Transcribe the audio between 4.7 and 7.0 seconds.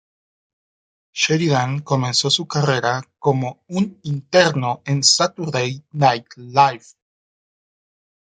en "Saturday Night Live".